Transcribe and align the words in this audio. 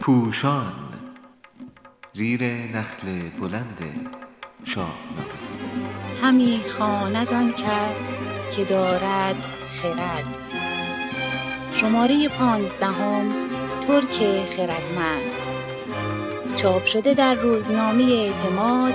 پوشان 0.00 0.72
زیر 2.12 2.44
نخل 2.44 3.28
بلند 3.40 3.78
شاهنامه 4.64 5.42
همی 6.22 6.60
خواند 6.78 7.34
آن 7.34 7.52
کس 7.52 8.14
که 8.56 8.64
دارد 8.64 9.36
خرد. 9.66 10.24
شماره 11.72 12.28
پانزدهم 12.28 13.32
ترک 13.80 14.46
خردمند. 14.56 15.32
چاپ 16.56 16.84
شده 16.84 17.14
در 17.14 17.34
روزنامه 17.34 18.04
اعتماد 18.04 18.94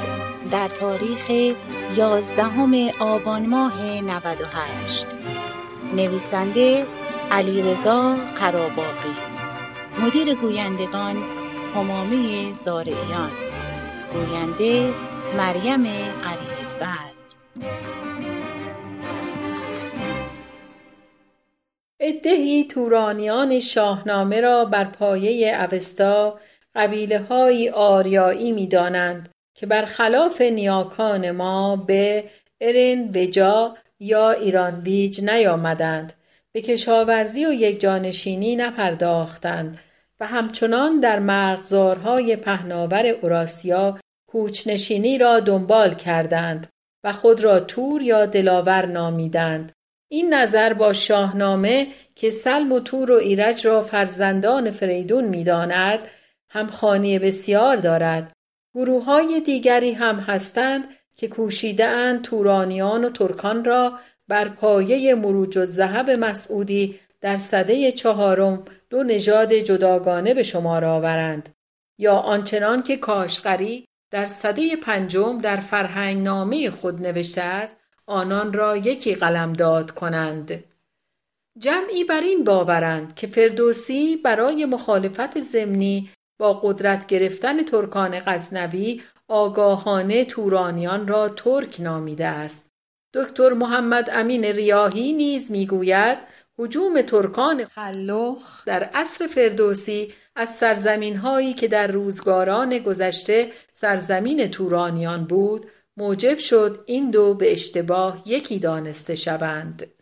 در 0.52 0.68
تاریخ 0.68 1.56
یازدهم 1.96 2.74
آبان 3.00 3.46
ماه 3.46 4.02
98 4.02 5.06
نویسنده 5.96 6.86
علیرضا 7.32 8.16
قراباقی. 8.36 9.16
مدیر 10.00 10.36
گویندگان 10.36 11.16
همامه 11.76 12.54
زارعیان. 12.54 13.32
گوینده 14.14 14.94
مریم 15.38 15.84
قریب‌ورد 16.24 17.14
عدهای 22.00 22.66
تورانیان 22.70 23.60
شاهنامه 23.60 24.42
را 24.42 24.66
بر 24.66 24.84
پایه 24.84 25.62
اوستا 25.64 26.40
قبیلههایی 26.76 27.70
آریایی 27.70 28.52
می‌دانند 28.52 29.30
که 29.56 29.66
برخلاف 29.66 30.42
نیاکان 30.42 31.32
ما 31.32 31.76
به 31.76 32.24
ارن 32.62 33.08
بجا 33.08 33.78
یا 34.00 34.32
ایرانبیج 34.32 35.22
نیامدند. 35.22 36.14
به 36.58 36.62
کشاورزی 36.62 37.46
و 37.46 37.54
یکجانشینی 37.54 38.56
نپرداختند 38.56 39.78
و 40.20 40.28
همچنان 40.28 41.00
در 41.00 41.20
مرغزارهای 41.20 42.36
پهناور 42.36 43.08
اوراسیا 43.08 44.00
کوچنشینی 44.30 45.18
را 45.18 45.40
دنبال 45.40 45.94
کردند 45.94 46.68
و 47.04 47.12
خود 47.12 47.42
را 47.42 47.60
تور 47.60 48.02
یا 48.02 48.26
دلاور 48.26 48.86
نامیدند. 48.86 49.72
این 50.12 50.34
نظر 50.34 50.74
با 50.74 50.94
شاهنامه 50.94 51.88
که 52.16 52.30
سلم 52.30 52.72
و 52.72 52.80
تور 52.80 53.12
و 53.12 53.16
ایرج 53.16 53.68
را 53.68 53.82
فرزندان 53.82 54.72
فریدون 54.72 55.24
می‌داند 55.24 56.00
همخوانی 56.50 57.20
بسیار 57.20 57.78
دارد. 57.78 58.32
گروههای 58.76 59.42
دیگری 59.42 59.92
هم 59.92 60.20
هستند 60.20 60.88
که 61.18 61.28
کوشیدهاند 61.28 62.22
تورانیان 62.22 63.06
و 63.06 63.10
ترکان 63.10 63.66
را 63.66 64.00
بر 64.28 64.48
پایه 64.48 65.16
مروج 65.16 65.58
الذهب 65.58 66.10
مسعودی 66.10 67.00
در 67.22 67.38
سده 67.38 67.92
چهارم 67.92 68.66
دو 68.90 69.04
نژاد 69.04 69.54
جداگانه 69.54 70.34
به 70.34 70.44
شمار 70.44 70.86
آورند. 70.86 71.50
یا 71.98 72.14
آنچنان 72.14 72.84
که 72.84 72.98
کاشغری 72.98 73.88
در 74.12 74.26
سده 74.26 74.76
پنجم 74.76 75.42
در 75.42 75.58
فرهنگنامه 75.58 76.70
خود 76.70 77.02
نوشته 77.02 77.42
است 77.42 77.78
آنان 78.06 78.54
را 78.54 78.78
یکی 78.78 79.16
قلمداد 79.16 79.92
کنند. 79.92 80.64
جمعی 81.60 82.04
بر 82.04 82.22
این 82.22 82.44
باورند 82.44 83.16
که 83.16 83.28
فردوسی 83.28 84.18
برای 84.18 84.66
مخالفت 84.66 85.40
ضمنی 85.42 86.10
با 86.40 86.54
قدرت 86.54 87.08
گرفتن 87.08 87.64
ترکان 87.64 88.20
غزنوی 88.20 89.02
آگاهانه 89.28 90.26
تورانیان 90.26 91.08
را 91.08 91.30
ترک 91.30 91.76
نامیده 91.80 92.26
است. 92.26 92.67
دکتر 93.14 93.54
محمدامین 93.54 94.46
ریاحی 94.46 95.14
نیز 95.14 95.52
می‌گوید 95.52 96.18
هجوم 96.60 97.02
ترکان 97.02 97.66
خلخ 97.66 98.66
در 98.66 98.84
عصر 98.84 99.28
فردوسی 99.28 100.14
از 100.36 100.50
سرزمینهایی 100.50 101.54
که 101.54 101.68
در 101.68 101.88
روزگاران 101.88 102.80
گذشته 102.80 103.52
سرزمین 103.74 104.48
تورانیان 104.48 105.26
بود 105.26 105.68
موجب 105.98 106.38
شد 106.38 106.84
این 106.86 107.12
دو 107.12 107.34
به 107.34 107.52
اشتباه 107.52 108.24
یکی 108.26 108.60
دانسته 108.60 109.16
شوند. 109.16 109.97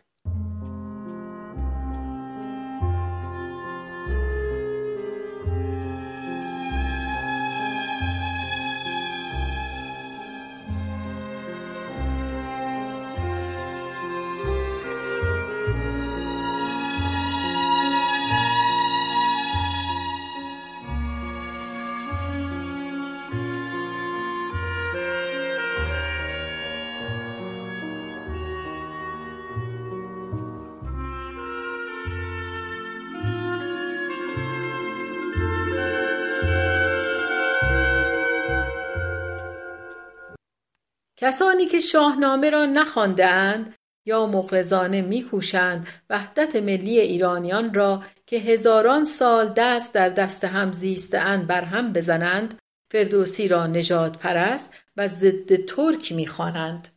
کسانی 41.26 41.66
که 41.66 41.80
شاهنامه 41.80 42.50
را 42.50 42.64
نخوانده 42.64 43.26
اند 43.26 43.74
یا 44.04 44.26
مغرضانه 44.26 45.00
میکوشند 45.02 45.86
وحدت 46.10 46.56
ملی 46.56 47.00
ایرانیان 47.00 47.74
را 47.74 48.02
که 48.26 48.36
هزاران 48.36 49.04
سال 49.04 49.52
دست 49.56 49.94
در 49.94 50.08
دست 50.08 50.44
هم 50.44 50.72
زیسته 50.72 51.18
اند 51.18 51.46
برهم 51.46 51.92
بزنند 51.92 52.58
فردوسی 52.90 53.48
را 53.48 53.66
نژادپرست 53.66 54.74
و 54.96 55.06
ضد 55.06 55.64
ترک 55.64 56.12
می‌خوانند. 56.12 56.88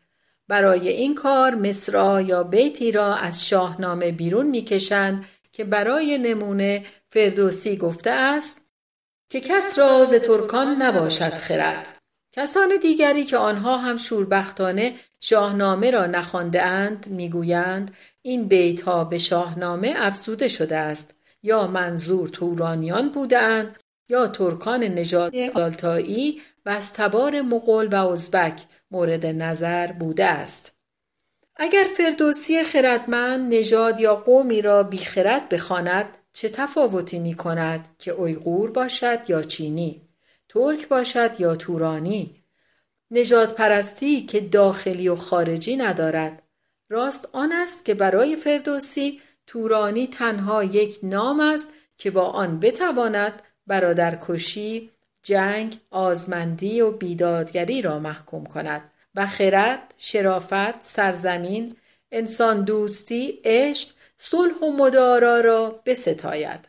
برای 0.48 0.90
این 0.90 1.16
کار 1.16 1.56
مصرع 1.56 2.24
یا 2.24 2.44
بیتی 2.44 2.92
را 2.92 3.16
از 3.16 3.48
شاهنامه 3.48 4.12
بیرون 4.12 4.46
می‌کشند 4.48 5.26
که 5.52 5.64
برای 5.64 6.18
نمونه 6.18 6.86
فردوسی 7.10 7.78
گفته 7.78 8.12
است 8.12 8.62
که 9.30 9.40
کس 9.42 9.80
را 9.80 10.06
ز 10.06 10.14
ترکان 10.14 10.82
نباشد 10.82 11.34
خرد. 11.34 11.99
کسان 12.32 12.70
دیگری 12.82 13.26
که 13.26 13.38
آنها 13.38 13.78
هم 13.78 13.98
شوربختانه 13.98 14.96
شاهنامه 15.22 15.92
را 15.92 16.06
نخوانده 16.06 16.62
اند 16.62 17.08
می‌گویند 17.10 17.94
این 18.22 18.48
بیتها 18.48 19.04
به 19.04 19.18
شاهنامه 19.18 19.94
افزوده 19.98 20.48
شده 20.48 20.78
است. 20.78 21.16
یا 21.44 21.68
منظور 21.68 22.30
تورانیان 22.30 23.10
بوده 23.10 23.38
اند 23.38 23.76
یا 24.10 24.28
ترکان 24.28 24.84
نژاد 24.84 25.36
آلتایی 25.36 26.42
و 26.66 26.70
از 26.70 26.94
تبار 26.94 27.42
مغول 27.42 27.88
و 27.88 28.08
ازبک 28.08 28.62
مورد 28.92 29.26
نظر 29.26 29.92
بوده 29.92 30.26
است. 30.26 30.76
اگر 31.56 31.86
فردوسی 31.98 32.64
خردمند 32.64 33.54
نژاد 33.54 34.00
یا 34.00 34.16
قومی 34.16 34.62
را 34.62 34.84
بیخرد 34.84 35.50
بخواند 35.50 36.18
چه 36.34 36.50
تفاوتی 36.50 37.20
می 37.20 37.34
کند 37.34 37.96
که 38.00 38.12
اویغور 38.12 38.72
باشد 38.72 39.20
یا 39.28 39.42
چینی؟ 39.42 40.09
ترک 40.50 40.88
باشد 40.88 41.32
یا 41.40 41.56
تورانی. 41.56 42.44
نژادپرستی 43.12 44.26
که 44.26 44.40
داخلی 44.40 45.10
و 45.10 45.16
خارجی 45.16 45.76
ندارد. 45.76 46.42
راست 46.90 47.30
آن 47.34 47.52
است 47.52 47.86
که 47.86 47.94
برای 47.94 48.36
فردوسی 48.36 49.22
تورانی 49.48 50.08
تنها 50.08 50.64
یک 50.64 51.00
نام 51.04 51.40
است 51.40 51.70
که 51.98 52.12
با 52.12 52.24
آن 52.24 52.60
بتواند 52.60 53.42
برادرکشی 53.68 54.92
جنگ 55.24 55.78
آزمندی 55.92 56.82
و 56.82 56.92
بیدادگری 56.92 57.82
را 57.82 58.00
محکوم 58.00 58.46
کند 58.46 58.92
و 59.16 59.26
خرد 59.26 59.94
شرافت 59.98 60.82
سرزمین 60.82 61.76
انسان 62.12 62.64
دوستی 62.64 63.42
عشق 63.44 63.90
صلح 64.18 64.56
و 64.56 64.72
مدارا 64.72 65.40
را 65.40 65.82
بستاید. 65.86 66.69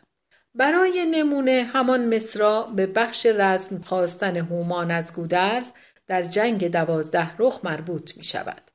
برای 0.55 1.06
نمونه 1.06 1.70
همان 1.73 2.14
مصرع 2.14 2.67
به 2.75 2.87
بخش 2.87 3.26
رزم 3.26 3.79
خواستن 3.82 4.37
هومان 4.37 4.91
از 4.91 5.14
گودرز 5.14 5.73
در 6.06 6.23
جنگ 6.23 6.69
دوازده 6.69 7.37
رخ 7.38 7.61
مربوط 7.64 8.17
می 8.17 8.25
شود. 8.25 8.70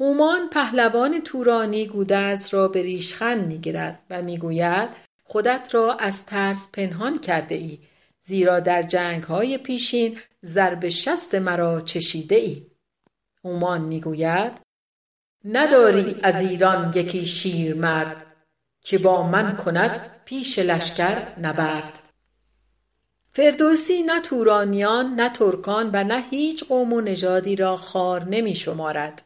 هومان 0.00 0.48
پهلوان 0.48 1.20
تورانی 1.20 1.86
گودرز 1.86 2.54
را 2.54 2.68
به 2.68 2.82
ریشخند 2.82 3.46
می 3.46 3.58
گیرد 3.58 4.02
و 4.10 4.22
می 4.22 4.38
گوید 4.38 4.88
خودت 5.24 5.68
را 5.72 5.94
از 5.94 6.26
ترس 6.26 6.68
پنهان 6.72 7.18
کرده 7.18 7.54
ای 7.54 7.78
زیرا 8.20 8.60
در 8.60 8.82
جنگ 8.82 9.22
های 9.22 9.58
پیشین 9.58 10.18
ضرب 10.44 10.88
شست 10.88 11.34
مرا 11.34 11.80
چشیده 11.80 12.36
ای. 12.36 12.66
هومان 13.44 13.80
می 13.80 14.00
گوید 14.00 14.52
نداری 15.44 16.16
از 16.22 16.40
ایران 16.40 16.92
یکی 16.94 17.26
شیر 17.26 17.74
مرد 17.74 18.26
که 18.80 18.98
با 18.98 19.26
من 19.26 19.56
کند 19.56 20.11
پیش 20.24 20.58
لشکر 20.58 21.38
نبرد. 21.40 22.08
فردوسی 23.32 24.02
نه 24.02 24.20
تورانیان 24.20 25.14
نه 25.14 25.28
ترکان 25.28 25.90
و 25.92 26.04
نه 26.04 26.24
هیچ 26.30 26.64
قوم 26.64 26.92
و 26.92 27.00
نژادی 27.00 27.56
را 27.56 27.76
خوار 27.76 28.24
نمی 28.24 28.54
شمارد. 28.54 29.24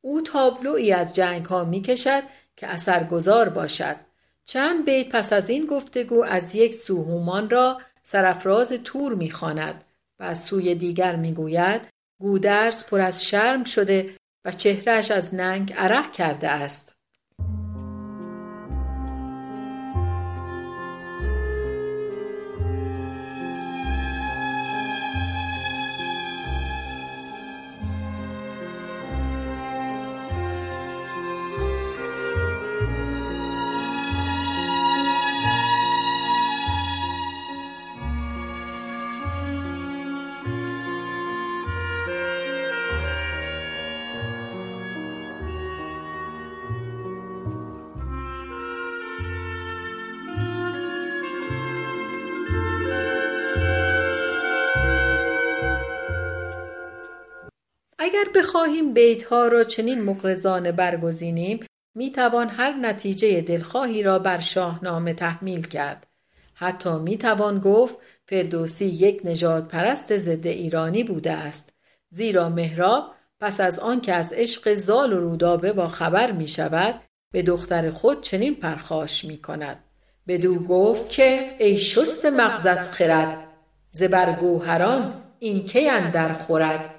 او 0.00 0.22
تابلویی 0.22 0.92
از 0.92 1.14
جنگ 1.14 1.46
ها 1.46 1.64
می 1.64 1.82
کشد 1.82 2.22
که 2.56 2.66
اثرگذار 2.66 3.48
باشد. 3.48 3.96
چند 4.44 4.84
بیت 4.84 5.08
پس 5.08 5.32
از 5.32 5.50
این 5.50 5.66
گفتگو 5.66 6.24
از 6.24 6.54
یک 6.54 6.74
سو 6.74 7.04
هومان 7.04 7.50
را 7.50 7.80
سرفراز 8.02 8.72
تور 8.72 9.14
می‌خواند 9.14 9.84
و 10.18 10.24
از 10.24 10.44
سوی 10.44 10.74
دیگر 10.74 11.16
می‌گوید 11.16 11.88
گودرز 12.20 12.86
پر 12.86 13.00
از 13.00 13.24
شرم 13.24 13.64
شده 13.64 14.16
و 14.44 14.52
چهرهش 14.52 15.10
از 15.10 15.34
ننگ 15.34 15.74
عرق 15.76 16.12
کرده 16.12 16.48
است. 16.48 16.95
بخواهیم 58.36 58.94
بیتها 58.94 59.48
را 59.48 59.64
چنین 59.64 60.02
مغرضانه 60.02 60.72
برگزینیم 60.72 61.66
می‌توان 61.94 62.48
هر 62.48 62.72
نتیجه 62.72 63.40
دلخواهی 63.40 64.02
را 64.02 64.18
بر 64.18 64.40
شاهنامه 64.40 65.14
تحمیل 65.14 65.66
کرد. 65.66 66.06
حتی 66.54 66.98
می‌توان 66.98 67.60
گفت 67.60 67.98
فردوسی 68.28 68.84
یک 68.84 69.20
نژاد 69.24 69.68
پرست 69.68 70.16
ضد 70.16 70.46
ایرانی 70.46 71.04
بوده 71.04 71.32
است. 71.32 71.72
زیرا 72.10 72.48
مهراب 72.48 73.14
پس 73.40 73.60
از 73.60 73.78
آنکه 73.78 74.14
از 74.14 74.32
عشق 74.32 74.74
زال 74.74 75.12
و 75.12 75.20
رودابه 75.20 75.72
با 75.72 75.88
خبر 75.88 76.32
می 76.32 76.48
شود 76.48 76.94
به 77.32 77.42
دختر 77.42 77.90
خود 77.90 78.20
چنین 78.20 78.54
پرخاش 78.54 79.24
می 79.24 79.38
کند 79.38 79.84
بدو 80.28 80.54
گفت 80.54 81.08
که 81.08 81.56
ای 81.58 81.78
شست 81.78 82.26
مغز 82.26 82.66
از 82.66 82.90
خرد 82.90 83.46
ز 83.90 84.02
برگوهران 84.02 85.22
این 85.38 85.64
کی 85.64 85.88
اندر 85.88 86.32
خورد؟ 86.32 86.95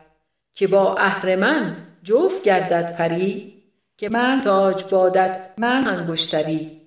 که 0.57 0.67
با 0.67 0.95
اهرمن 0.95 1.77
جفت 2.03 2.43
گردد 2.43 2.95
پری 2.95 3.63
که 3.97 4.09
من 4.09 4.41
تاج 4.43 4.83
بادت 4.91 5.49
من 5.57 5.87
انگشتری. 5.87 6.81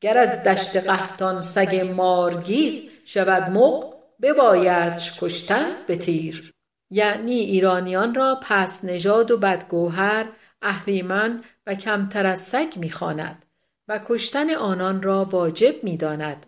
گر 0.00 0.18
از 0.18 0.44
دشت 0.44 0.76
قحطان 0.76 1.42
سگ 1.42 1.92
مارگیر 1.96 2.90
شود 3.04 3.50
مغ 3.50 3.94
ببایدش 4.22 5.18
کشتن 5.20 5.64
به 5.86 5.96
تیر. 5.96 6.52
یعنی 6.90 7.34
ایرانیان 7.34 8.14
را 8.14 8.40
پست 8.42 8.84
نژاد 8.84 9.30
و 9.30 9.38
بدگوهر 9.38 10.26
اهریمن 10.62 11.44
و 11.66 11.74
کمتر 11.74 12.26
از 12.26 12.40
سگ 12.40 12.72
می‌خواند 12.76 13.44
و 13.88 14.00
کشتن 14.06 14.50
آنان 14.50 15.02
را 15.02 15.24
واجب 15.24 15.84
می‌داند. 15.84 16.46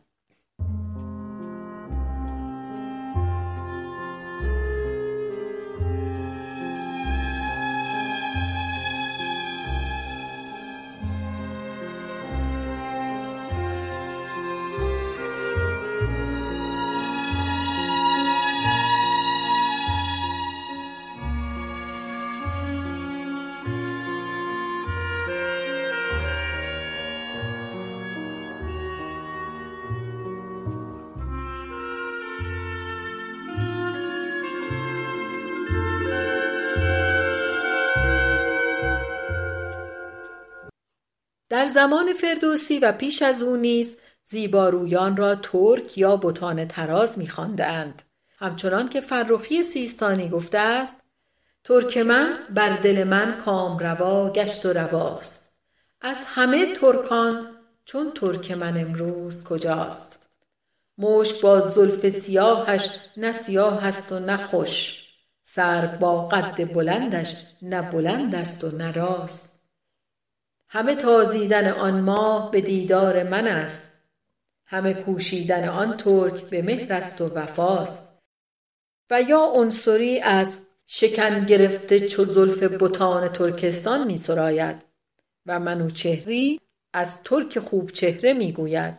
در 41.53 41.67
زمان 41.67 42.13
فردوسی 42.13 42.79
و 42.79 42.93
پیش 42.93 43.23
از 43.23 43.43
او 43.43 43.57
نیز 43.57 43.97
زیبارویان 44.25 45.17
را 45.17 45.35
ترک 45.35 45.99
یا 45.99 46.17
بتان 46.17 46.69
تراز 46.69 47.19
میخواندند. 47.19 48.03
همچنان 48.39 48.89
که 48.89 49.01
فرخی 49.01 49.63
سیستانی 49.63 50.29
گفته 50.29 50.59
است 50.59 50.97
ترک 51.65 51.99
من 51.99 52.39
بر 52.55 52.77
دل 52.77 53.05
من 53.05 53.37
کامروا 53.45 54.31
گشت 54.31 54.67
و 54.67 54.73
رواست. 54.73 55.65
از 56.01 56.25
همه 56.27 56.73
ترکان 56.73 57.47
چون 57.85 58.11
ترک 58.11 58.51
من 58.51 58.79
امروز 58.81 59.45
کجاست؟ 59.49 60.29
مشک 60.99 61.41
با 61.41 61.61
زلف 61.61 62.09
سیاهش 62.09 62.99
نه 63.17 63.33
سیاه 63.33 63.85
است 63.85 64.13
و 64.13 64.19
نه 64.19 64.37
خوش. 64.37 65.07
سرو 65.43 65.99
با 65.99 66.29
قد 66.29 66.75
بلندش 66.75 67.35
نه 67.63 67.83
بلند 67.83 68.35
است 68.35 68.65
و 68.65 68.77
نه 68.77 68.93
راست. 68.93 69.52
همه 70.75 70.95
تازیدن 70.95 71.69
آن 71.69 72.01
ماه 72.01 72.51
به 72.51 72.61
دیدار 72.61 73.23
من 73.23 73.47
است. 73.47 74.11
همه 74.67 74.95
کوشیدن 74.95 75.69
آن 75.69 75.97
ترک 75.97 76.43
به 76.43 76.63
مهر 76.63 76.93
است 76.93 77.21
و 77.21 77.35
وفاست. 77.35 78.23
و 79.11 79.23
یا 79.23 79.53
عنصری 79.55 80.21
از 80.21 80.59
شکن 80.87 81.45
گرفته 81.45 82.01
چو 82.01 82.25
زلف 82.25 82.63
بتان 82.63 83.29
ترکستان 83.29 84.07
می 84.07 84.17
سراید. 84.17 84.85
و 85.47 85.61
منوچهری 85.61 86.61
از 86.93 87.23
ترک 87.23 87.59
خوب 87.59 87.91
چهره 87.91 88.33
می 88.33 88.53
گوید. 88.53 88.95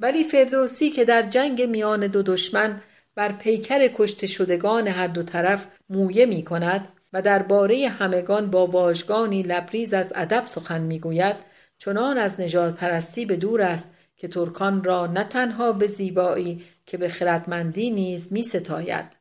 ولی 0.00 0.24
فردوسی 0.24 0.90
که 0.90 1.04
در 1.04 1.22
جنگ 1.22 1.62
میان 1.62 2.06
دو 2.06 2.22
دشمن 2.22 2.82
بر 3.14 3.32
پیکر 3.32 3.88
کشته 3.88 4.26
شدگان 4.26 4.88
هر 4.88 5.06
دو 5.06 5.22
طرف 5.22 5.66
مویه 5.88 6.26
می 6.26 6.44
کند 6.44 6.88
و 7.14 7.22
درباره 7.22 7.88
همگان 7.88 8.50
با 8.50 8.66
واژگانی 8.66 9.42
لبریز 9.42 9.94
از 9.94 10.12
ادب 10.16 10.46
سخن 10.46 10.80
می‌گوید 10.80 11.36
چنان 11.78 12.18
از 12.18 12.40
نژاد 12.40 12.74
پرستی 12.74 13.26
به 13.26 13.36
دور 13.36 13.62
است 13.62 13.94
که 14.16 14.28
ترکان 14.28 14.84
را 14.84 15.06
نه 15.06 15.24
تنها 15.24 15.72
به 15.72 15.86
زیبایی 15.86 16.64
که 16.86 16.98
به 16.98 17.08
خردمندی 17.08 17.90
نیز 17.90 18.32
می 18.32 18.42
ستاید. 18.42 19.16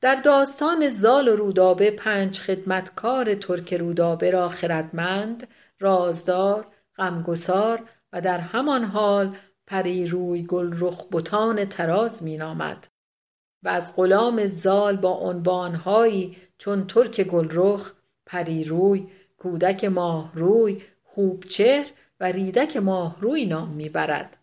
در 0.00 0.14
داستان 0.14 0.88
زال 0.88 1.28
و 1.28 1.36
رودابه 1.36 1.90
پنج 1.90 2.38
خدمتکار 2.38 3.34
ترک 3.34 3.74
رودابه 3.74 4.30
را 4.30 4.48
خردمند، 4.48 5.46
رازدار، 5.80 6.66
غمگسار 6.96 7.82
و 8.12 8.20
در 8.20 8.38
همان 8.38 8.84
حال 8.84 9.36
پری 9.66 10.06
روی 10.06 10.42
گل 10.42 10.74
رخ 10.78 11.06
بتان 11.12 11.64
تراز 11.64 12.22
می 12.22 12.36
نامد. 12.36 12.86
و 13.62 13.68
از 13.68 13.96
غلام 13.96 14.46
زال 14.46 14.96
با 14.96 15.10
عنوانهایی 15.10 16.36
چون 16.64 16.86
ترک 16.86 17.20
گلرخ 17.20 17.92
پریروی 18.26 19.06
کودک 19.38 19.84
ماهروی 19.84 20.82
خوبچهر 21.02 21.86
و 22.20 22.24
ریدک 22.24 22.76
ماهروی 22.76 23.46
نام 23.46 23.68
می‌برد. 23.68 24.36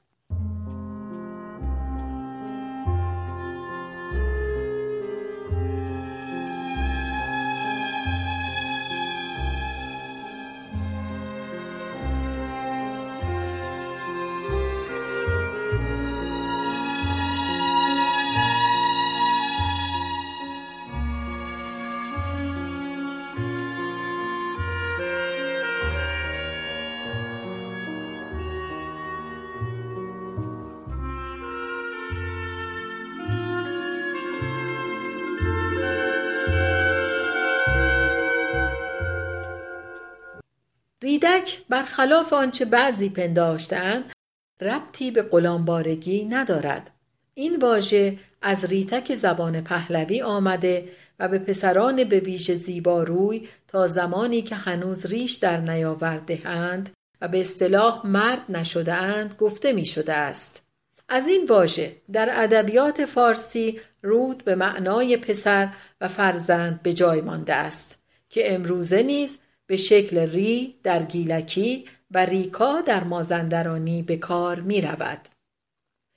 ریدک 41.21 41.61
برخلاف 41.69 42.33
آنچه 42.33 42.65
بعضی 42.65 43.09
پنداشتند 43.09 44.13
ربطی 44.61 45.11
به 45.11 45.21
غلامبارگی 45.21 46.25
ندارد 46.25 46.91
این 47.33 47.55
واژه 47.55 48.17
از 48.41 48.65
ریتک 48.65 49.15
زبان 49.15 49.61
پهلوی 49.61 50.21
آمده 50.21 50.89
و 51.19 51.27
به 51.27 51.39
پسران 51.39 52.03
به 52.03 52.19
ویژه 52.19 52.55
زیباروی 52.55 53.49
تا 53.67 53.87
زمانی 53.87 54.41
که 54.41 54.55
هنوز 54.55 55.05
ریش 55.05 55.33
در 55.33 55.57
نیاورده 55.57 56.41
اند 56.45 56.89
و 57.21 57.27
به 57.27 57.41
اصطلاح 57.41 58.07
مرد 58.07 58.45
نشده 58.49 58.93
اند 58.93 59.35
گفته 59.39 59.73
می 59.73 59.85
شده 59.85 60.13
است. 60.13 60.63
از 61.09 61.27
این 61.27 61.45
واژه 61.45 61.95
در 62.13 62.29
ادبیات 62.31 63.05
فارسی 63.05 63.79
رود 64.01 64.43
به 64.43 64.55
معنای 64.55 65.17
پسر 65.17 65.69
و 66.01 66.07
فرزند 66.07 66.81
به 66.83 66.93
جای 66.93 67.21
مانده 67.21 67.53
است 67.53 67.99
که 68.29 68.53
امروزه 68.53 69.03
نیز 69.03 69.37
به 69.71 69.77
شکل 69.77 70.17
ری 70.17 70.75
در 70.83 71.03
گیلکی 71.03 71.85
و 72.11 72.25
ریکا 72.25 72.81
در 72.81 73.03
مازندرانی 73.03 74.03
به 74.03 74.17
کار 74.17 74.59
می 74.59 74.81
رود. 74.81 75.19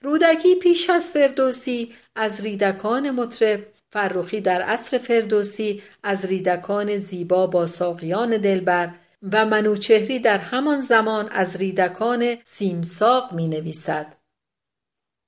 رودکی 0.02 0.54
پیش 0.54 0.90
از 0.90 1.10
فردوسی 1.10 1.94
از 2.16 2.40
ریدکان 2.40 3.10
مطرب 3.10 3.66
فرخی 3.92 4.40
در 4.40 4.62
عصر 4.62 4.98
فردوسی 4.98 5.82
از 6.02 6.24
ریدکان 6.24 6.96
زیبا 6.96 7.46
با 7.46 7.66
ساقیان 7.66 8.36
دلبر 8.36 8.94
و 9.32 9.46
منوچهری 9.46 10.18
در 10.18 10.38
همان 10.38 10.80
زمان 10.80 11.28
از 11.28 11.56
ریدکان 11.56 12.36
سیمساق 12.44 13.32
می 13.32 13.48
نویسد. 13.48 14.16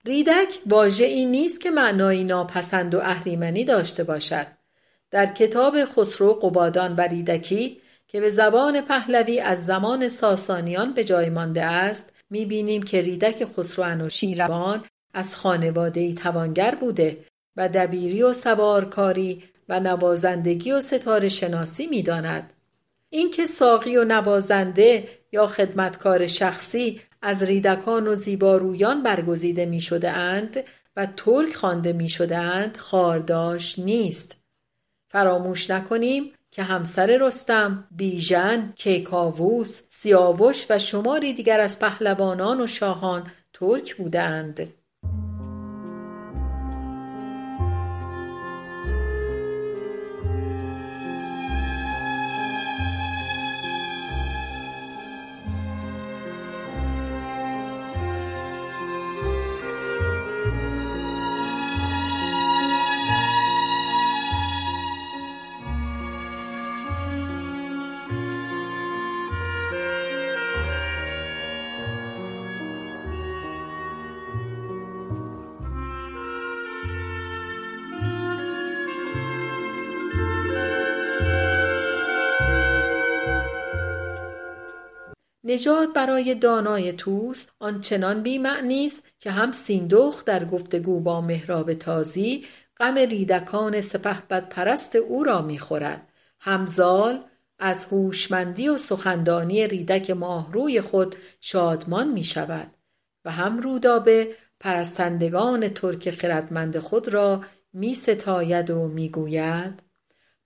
ریدک 0.04 0.58
واژه 0.66 1.04
ای 1.04 1.24
نیست 1.24 1.60
که 1.60 1.70
معنایی 1.70 2.24
ناپسند 2.24 2.94
و 2.94 2.98
اهریمنی 2.98 3.64
داشته 3.64 4.04
باشد. 4.04 4.46
در 5.10 5.26
کتاب 5.26 5.84
خسرو 5.84 6.32
قبادان 6.32 6.96
و 6.96 7.00
ریدکی 7.00 7.80
که 8.16 8.20
به 8.20 8.30
زبان 8.30 8.80
پهلوی 8.80 9.40
از 9.40 9.66
زمان 9.66 10.08
ساسانیان 10.08 10.92
به 10.92 11.04
جای 11.04 11.30
مانده 11.30 11.64
است 11.64 12.12
می‌بینیم 12.30 12.82
که 12.82 13.00
ریدک 13.00 13.44
خسرو 13.44 14.08
شیروان 14.08 14.84
از 15.14 15.36
خانواده 15.36 16.00
ای 16.00 16.14
توانگر 16.14 16.74
بوده 16.74 17.24
و 17.56 17.68
دبیری 17.68 18.22
و 18.22 18.32
سوارکاری 18.32 19.44
و 19.68 19.80
نوازندگی 19.80 20.72
و 20.72 20.80
ستاره 20.80 21.28
شناسی 21.28 21.86
می‌داند. 21.86 22.52
اینکه 23.10 23.46
ساقی 23.46 23.96
و 23.96 24.04
نوازنده 24.04 25.08
یا 25.32 25.46
خدمتکار 25.46 26.26
شخصی 26.26 27.00
از 27.22 27.42
ریدکان 27.42 28.08
و 28.08 28.14
زیبارویان 28.14 29.02
برگزیده 29.02 29.66
می 29.66 29.80
شده 29.80 30.10
اند 30.10 30.64
و 30.96 31.06
ترک 31.16 31.54
خوانده 31.54 31.92
می 31.92 32.08
شده 32.08 32.36
اند 32.36 32.76
خارداش 32.76 33.78
نیست. 33.78 34.40
فراموش 35.08 35.70
نکنیم 35.70 36.32
که 36.56 36.62
همسر 36.62 37.18
رستم، 37.20 37.88
بیژن، 37.90 38.72
کیکاووس، 38.76 39.82
سیاوش 39.88 40.66
و 40.70 40.78
شماری 40.78 41.32
دیگر 41.32 41.60
از 41.60 41.78
پهلوانان 41.78 42.60
و 42.60 42.66
شاهان 42.66 43.30
ترک 43.52 43.94
بودند. 43.96 44.72
نجات 85.48 85.88
برای 85.94 86.34
دانای 86.34 86.92
توس 86.92 87.46
آنچنان 87.60 88.22
بیمعنی 88.22 88.86
است 88.86 89.04
که 89.20 89.30
هم 89.30 89.52
سیندخت 89.52 90.26
در 90.26 90.44
گفتگو 90.44 91.00
با 91.00 91.20
مهراب 91.20 91.74
تازی 91.74 92.44
غم 92.76 92.94
ریدکان 92.94 93.80
سپهبد 93.80 94.48
پرست 94.48 94.96
او 94.96 95.24
را 95.24 95.42
می‌خورد. 95.42 96.12
همزال 96.40 97.24
از 97.58 97.86
هوشمندی 97.86 98.68
و 98.68 98.76
سخندانی 98.76 99.66
ریدک 99.66 100.10
ماهروی 100.10 100.80
خود 100.80 101.16
شادمان 101.40 102.08
می 102.08 102.24
شود 102.24 102.70
و 103.24 103.30
هم 103.30 103.58
رودابه 103.58 104.34
پرستندگان 104.60 105.68
ترک 105.68 106.10
خردمند 106.10 106.78
خود 106.78 107.08
را 107.08 107.40
می 107.72 107.94
ستاید 107.94 108.70
و 108.70 108.88
می 108.88 109.08
گوید 109.08 109.82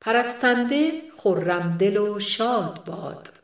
پرستنده 0.01 0.93
خرمدل 1.19 1.97
و 1.97 2.19
شاد 2.19 2.85
باد. 2.85 3.40